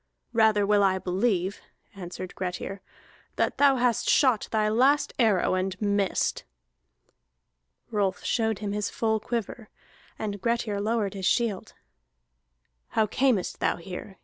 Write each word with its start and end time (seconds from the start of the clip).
"Rather 0.33 0.65
will 0.65 0.81
I 0.81 0.97
believe," 0.97 1.61
answered 1.93 2.33
Grettir, 2.33 2.81
"that 3.35 3.59
thou 3.59 3.75
hast 3.75 4.09
shot 4.09 4.47
thy 4.49 4.67
last 4.67 5.13
arrow, 5.19 5.53
and 5.53 5.79
missed." 5.79 6.43
Rolf 7.91 8.23
showed 8.23 8.57
him 8.57 8.71
his 8.71 8.89
full 8.89 9.19
quiver, 9.19 9.69
and 10.17 10.41
Grettir 10.41 10.81
lowered 10.81 11.13
his 11.13 11.27
shield. 11.27 11.75
"How 12.87 13.05
camest 13.05 13.59
thou 13.59 13.75
here?" 13.75 14.17